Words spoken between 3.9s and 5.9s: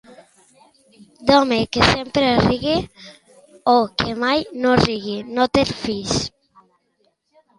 que mai no rigui, no te'n